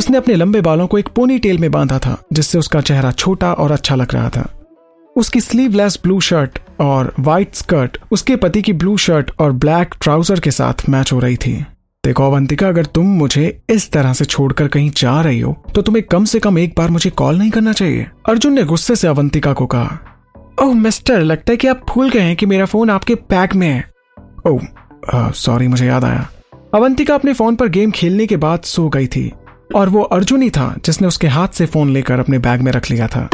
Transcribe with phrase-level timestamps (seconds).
[0.00, 3.52] उसने अपने लंबे बालों को एक पोनी टेल में बांधा था, जिससे उसका चेहरा छोटा
[3.54, 4.48] और अच्छा लग रहा था।
[5.16, 10.40] उसकी स्लीवलेस ब्लू शर्ट और व्हाइट स्कर्ट उसके पति की ब्लू शर्ट और ब्लैक ट्राउज़र
[10.40, 11.52] के साथ मैच हो रही थी।
[12.04, 16.04] देखो, अवंतिका, अगर तुम मुझे इस तरह से छोड़कर कहीं जा रही हो तो तुम्हें
[16.06, 19.52] कम से कम एक बार मुझे कॉल नहीं करना चाहिए। अर्जुन ने गुस्से से अवंतिका
[19.52, 19.98] को कहा,
[20.62, 23.68] ओह, मिस्टर, लगता है कि आप भूल गए हैं कि मेरा फ़ोन आपके पैक में
[23.68, 23.84] है।
[24.46, 26.28] ओह सॉरी मुझे याद आया।
[26.74, 29.30] अवंतिका अपने फ़ोन पर गेम खेलने के बाद सो गई थी।
[29.74, 32.90] और वो अर्जुन ही था जिसने उसके हाथ से फ़ोन लेकर अपने बैग में रख
[32.90, 33.28] लिया था।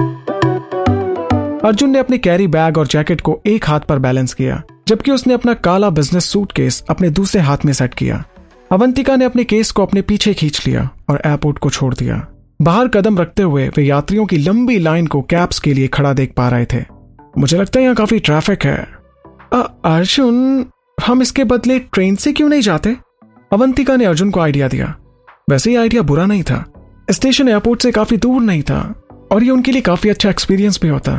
[1.65, 5.35] अर्जुन ने अपने कैरी बैग और जैकेट को एक हाथ पर बैलेंस किया, जबकि उसने
[5.35, 8.25] अपना काला बिज़नेस सूटकेस अपने दूसरे हाथ में सेट किया।
[8.73, 12.27] अवंतिका ने अपने केस को अपने पीछे खींच लिया और एयरपोर्ट को छोड़ दिया।
[12.63, 16.33] बाहर कदम रखते हुए वे यात्रियों की लंबी लाइन को कैब्स के लिए खड़ा देख
[16.37, 16.85] पा रहे थे।
[17.39, 18.77] मुझे लगता है यहाँ काफ़ी ट्रैफ़िक है।
[19.55, 20.67] अर्जुन,
[21.07, 22.97] हम इसके बदले ट्रेन से क्यों नहीं जाते?
[23.53, 24.95] अवंतिका ने अर्जुन को आइडिया दिया।
[25.51, 26.65] वैसे ये आइडिया बुरा नहीं था।
[27.11, 28.79] स्टेशन एयरपोर्ट से काफ़ी दूर नहीं था
[29.33, 31.13] और ये उनके लिए काफ़ी अच्छा एक्सपीरियंस भी होता।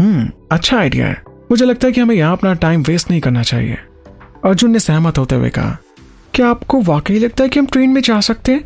[0.00, 3.42] हम्म अच्छा आइडिया है। मुझे लगता है कि हमें यहाँ अपना टाइम वेस्ट नहीं करना
[3.42, 3.78] चाहिए।
[4.44, 5.76] अर्जुन ने सहमत होते हुए कहा,
[6.34, 8.64] क्या आपको वाकई लगता है कि हम ट्रेन में जा सकते हैं?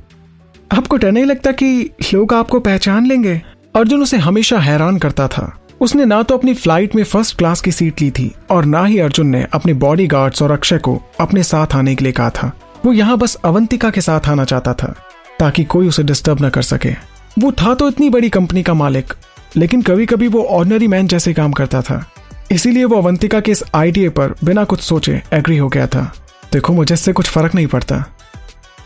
[0.71, 3.41] आपको डर नहीं लगता कि लोग आपको पहचान लेंगे?
[3.77, 7.73] अर्जुन उसे हमेशा हैरान करता था। उसने ना तो अपनी फ़्लाइट में फ़र्स्ट क्लास की
[7.73, 10.09] सीट ली थी और ना ही अर्जुन ने अपने बॉडी
[10.43, 12.53] और अक्षय को अपने साथ आने के लिए कहा था।
[12.85, 14.95] वो यहाँ बस अवंतिका के साथ आना चाहता था,
[15.39, 16.91] ताकि कोई उसे डिस्टर्ब न कर सके।
[17.39, 19.13] वो था तो इतनी बड़ी कंपनी का मालिक,
[19.57, 22.05] लेकिन कभी कभी वो ऑर्डनरी मैन जैसे काम करता था।
[22.51, 26.13] इसीलिए वो अवंतिका के इस आइडिया पर बिना कुछ सोचे एग्री हो गया था।
[26.53, 28.05] देखो, मुझे इससे कुछ फ़र्क नहीं पड़ता।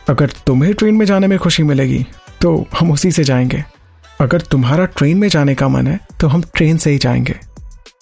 [0.08, 2.06] अगर तुम्हें ट्रेन में जाने में खुशी मिलेगी
[2.40, 3.64] तो हम उसी से जाएँगे।
[4.20, 7.34] अगर तुम्हारा ट्रेन में जाने का मन है तो हम ट्रेन से ही जाएँगे।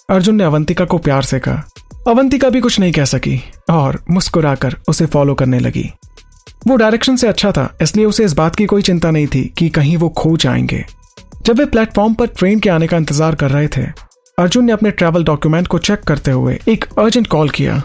[0.09, 1.63] अर्जुन ने अवंतिका को प्यार से कहा
[2.07, 5.89] अवंतिका भी कुछ नहीं कह सकी और मुस्कुराकर उसे फॉलो करने लगी।
[6.67, 9.67] वो डायरेक्शन से अच्छा था, इसलिए उसे इस बात की कोई चिंता नहीं थी कि
[9.69, 10.83] कहीं वो खो जाएँगे।
[11.45, 13.81] जब वे प्लेटफॉर्म पर ट्रेन के आने का इंतज़ार कर रहे थे,
[14.37, 17.81] अर्जुन ने अपने ट्रैवल डॉक्यूमेंट को चेक करते हुए एक अर्जेंट कॉल किया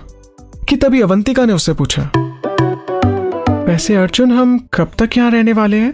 [0.68, 2.10] कि तभी अवंतिका ने उससे पूछा,
[3.66, 5.92] वैसे अर्जुन, हम कब तक यहाँ रहने वाले हैं?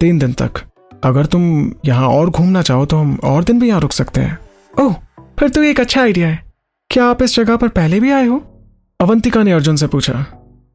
[0.00, 0.60] तीन दिन तक।
[1.04, 4.38] अगर तुम यहाँ और घूमना चाहो तो हम और दिन भी यहाँ रुक सकते हैं।
[4.74, 4.94] ओह,
[5.38, 6.49] फिर तो एक अच्छा आइडिया है।
[6.90, 8.36] क्या आप इस जगह पर पहले भी आए हो?
[9.00, 10.12] अवंतिका ने अर्जुन से पूछा।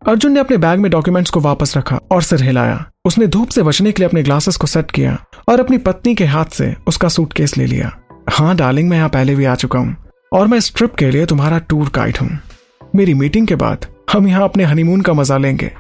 [0.02, 3.64] अर्जुन ने अपने बैग में डॉक्यूमेंट्स को वापस रखा और सिर हिलाया। उसने धूप से
[3.64, 5.18] बचने के लिए अपने ग्लासेस को सेट किया
[5.50, 7.92] और अपनी पत्नी के हाथ से उसका सूटकेस ले लिया।
[8.30, 9.96] हाँ डार्लिंग मैं यहाँ पहले भी आ चुका हूँ
[10.32, 12.30] और मैं इस ट्रिप के लिए तुम्हारा टूर गाइड हूँ।
[12.96, 15.72] मेरी मीटिंग के बाद हम यहाँ अपने हनीमून का मज़ा लेंगे।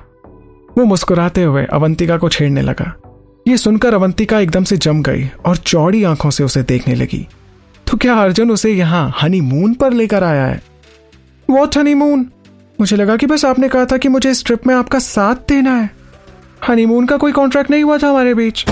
[0.69, 2.93] वो मुस्कुराते हुए अवंतिका को छेड़ने लगा।
[3.45, 7.25] ये सुनकर अवंतिका एकदम से जम गई और चौड़ी आँखों से उसे देखने लगी।
[7.87, 10.61] तो क्या अर्जुन उसे यहाँ हनीमून पर लेकर आया है?
[11.49, 12.25] वॉट हनीमून
[12.79, 15.75] मुझे लगा कि बस आपने कहा था कि मुझे इस ट्रिप में आपका साथ देना
[15.75, 15.89] है।
[16.61, 18.65] हनीमून का कोई कॉन्ट्रैक्ट नहीं हुआ था हमारे बीच।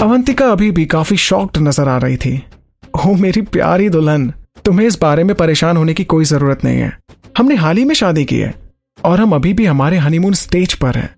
[0.00, 2.42] अवंतिका अभी भी काफ़ी शॉक्ड नज़र आ रही थी।
[2.98, 4.32] ओ मेरी प्यारी दुल्हन,
[4.64, 6.96] तुम्हें इस बारे में परेशान होने की कोई ज़रूरत नहीं है।
[7.38, 8.54] हमने हाल ही में शादी की है,
[8.98, 11.14] और हम अभी भी हमारे हनीमून स्टेज पर हैं।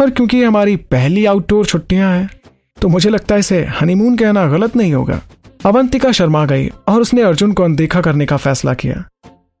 [0.00, 2.28] और क्योंकि हमारी पहली आउटडोर छुट्टियाँ हैं
[2.78, 5.20] तो मुझे लगता है इसे हनीमून कहना गलत नहीं होगा।
[5.64, 9.04] अवंतिका शर्मा गई और उसने अर्जुन को अनदेखा करने का फैसला किया।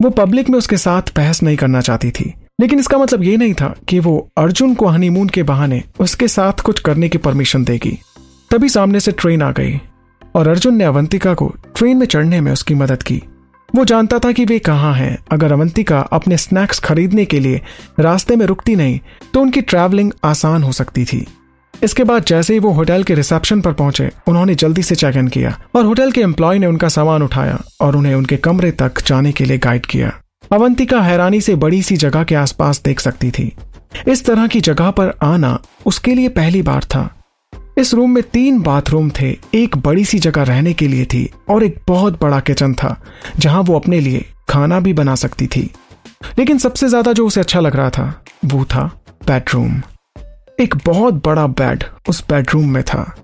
[0.00, 3.54] वो पब्लिक में उसके साथ बहस नहीं करना चाहती थी, लेकिन इसका मतलब ये नहीं
[3.54, 7.98] था कि वो अर्जुन को हनीमून के बहाने उसके साथ कुछ करने की परमिशन देगी।
[8.50, 9.80] तभी सामने से ट्रेन आ गई
[10.34, 13.22] और अर्जुन ने अवंतिका को ट्रेन में चढ़ने में उसकी मदद की।
[13.74, 17.60] वो जानता था कि वे कहाँ हैं। अगर अवंतिका अपने स्नैक्स खरीदने के लिए
[18.00, 18.98] रास्ते में रुकती नहीं
[19.34, 21.26] तो उनकी ट्रैवलिंग आसान हो सकती थी।
[21.82, 25.28] इसके बाद जैसे ही वो होटल के रिसेप्शन पर पहुँचे, उन्होंने जल्दी से चेक इन
[25.28, 29.32] किया और होटल के एम्प्लॉय ने उनका सामान उठाया और उन्हें उनके कमरे तक जाने
[29.32, 30.12] के लिए गाइड किया।
[30.52, 33.52] अवंतिका हैरानी से बड़ी सी जगह के आसपास देख सकती थी।
[34.08, 37.08] इस तरह की जगह पर आना उसके लिए पहली बार था।
[37.78, 41.64] इस रूम में तीन बाथरूम थे, एक बड़ी सी जगह रहने के लिए थी और
[41.64, 42.96] एक बहुत बड़ा किचन था,
[43.38, 45.70] जहाँ वो अपने लिए खाना भी बना सकती थी।
[46.38, 48.84] लेकिन सबसे ज़्यादा जो उसे अच्छा लग रहा था, वो था
[49.26, 49.80] बेडरूम
[50.60, 53.16] एक बहुत बड़ा बेड उस बेडरूम में था।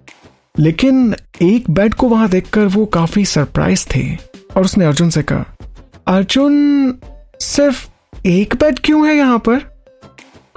[0.59, 4.15] लेकिन एक बेड को वहाँ देखकर वो काफ़ी सरप्राइज़ थे
[4.57, 5.45] और उसने अर्जुन से कहा,
[6.07, 6.95] अर्जुन,
[7.41, 7.89] सिर्फ़
[8.27, 9.61] एक बेड क्यों है यहाँ पर?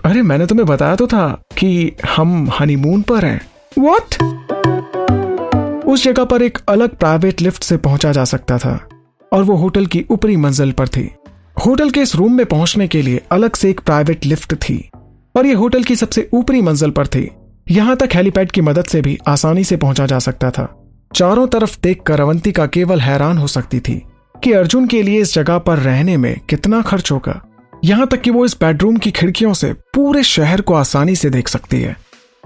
[0.05, 3.41] अरे, मैंने तुम्हें बताया तो था कि हम हनीमून पर हैं।
[3.79, 4.23] व्हाट
[5.85, 8.89] उस जगह पर एक अलग प्राइवेट लिफ्ट से पहुँचा जा सकता था
[9.33, 11.11] और वो होटल की ऊपरी मंजिल पर थी।
[11.65, 14.89] होटल के इस रूम में पहुँचने के लिए अलग से एक प्राइवेट लिफ्ट थी।
[15.37, 17.31] और ये होटल की सबसे ऊपरी मंजिल पर थी।
[17.71, 20.83] यहाँ तक हेलीपैड की मदद से भी आसानी से पहुँचा जा सकता था।
[21.15, 24.03] चारों तरफ़ देखकर अवंतिका केवल हैरान हो सकती थी
[24.43, 27.45] कि अर्जुन के लिए इस जगह पर रहने में कितना खर्च होगा।
[27.83, 31.47] यहाँ तक कि वो इस बेडरूम की खिड़कियों से पूरे शहर को आसानी से देख
[31.47, 31.97] सकती है।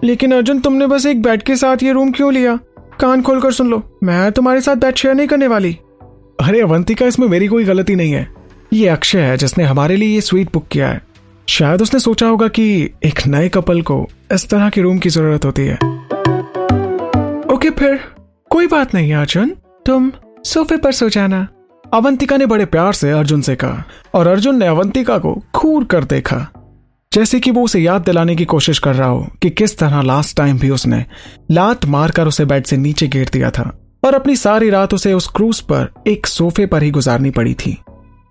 [0.03, 2.59] लेकिन अर्जुन, तुमने बस एक बेड के साथ ये रूम क्यों लिया?
[2.99, 5.77] कान खोलकर सुन लो, मैं तुम्हारे साथ बेड शेयर नहीं करने वाली।
[6.41, 8.27] अरे अवंतिका इसमें मेरी कोई गलती नहीं है।
[8.73, 11.10] ये अक्षय है जिसने हमारे लिए ये स्वीट बुक किया है।
[11.51, 15.45] शायद उसने सोचा होगा कि एक नए कपल को इस तरह के रूम की ज़रूरत
[15.45, 15.75] होती है।
[17.53, 17.99] ओके, फिर।
[18.49, 19.49] कोई बात नहीं, अर्जुन।
[19.85, 20.11] तुम
[20.43, 21.47] सोफे पर सो जाना।
[21.93, 23.83] अवंतिका ने बड़े प्यार से अर्जुन से कहा
[24.13, 26.47] और अर्जुन ने अवंतिका को घूर कर देखा।
[27.13, 30.37] जैसे कि वो उसे याद दिलाने की कोशिश कर रहा हो कि किस तरह लास्ट
[30.37, 31.05] टाइम भी उसने
[31.51, 35.27] लात मारकर उसे बेड से नीचे गिर दिया था और अपनी सारी रात उसे उस
[35.27, 37.77] क्रूज पर एक सोफे पर ही गुजारनी पड़ी थी।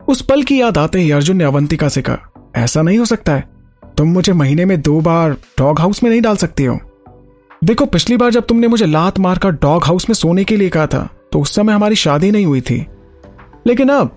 [0.08, 3.32] उस पल की याद आते ही अर्जुन ने अवंतिका से कहा ऐसा नहीं हो सकता
[3.32, 3.48] है।
[3.96, 6.78] तुम मुझे महीने में दो बार डॉग हाउस में नहीं डाल सकती हो।
[7.64, 10.86] देखो, पिछली बार जब तुमने मुझे लात मारकर डॉग हाउस में सोने के लिए कहा
[10.86, 12.86] था तो उस समय हमारी शादी नहीं हुई थी।
[13.66, 14.14] लेकिन अब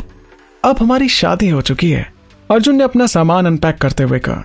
[0.63, 2.11] अब हमारी शादी हो चुकी है।
[2.51, 4.43] अर्जुन ने अपना सामान अनपैक करते हुए कहा।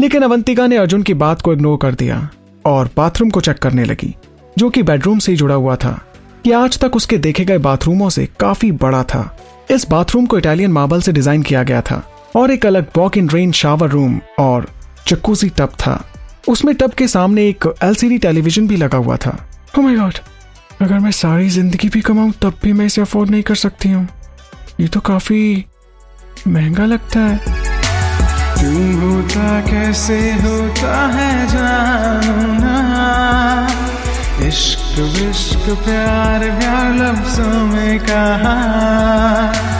[0.00, 2.28] लेकिन अवंतिका ने अर्जुन की बात को इग्नोर कर दिया
[2.64, 4.14] और बाथरूम को चेक करने लगी,
[4.58, 6.00] जो कि बेडरूम से ही जुड़ा हुआ था।
[6.44, 9.36] कि आज तक उसके देखे गए बाथरूमों से काफ़ी बड़ा था।
[9.70, 12.02] इस बाथरूम को इटालियन मार्बल से डिज़ाइन किया गया था।
[12.36, 14.68] और एक अलग walk in rain shower room और
[15.06, 16.04] चक्कूसी टब था।
[16.48, 19.48] उसमें टब के सामने एक एलसीडी टेलीविज़न भी लगा हुआ था।
[19.78, 20.20] Oh my God,
[20.82, 24.08] अगर मैं सारी ज़िंदगी भी कमाऊं तब भी मैं इसे अफोर्ड नहीं कर सकती हूँ।
[24.80, 25.64] ये तो काफ़ी
[26.48, 27.36] महँगा लगता है।
[28.58, 32.48] क्यों होता कैसे होता है जानू
[34.48, 39.79] इश्क विश्क प्यार प्यार लफ्जों में कहा।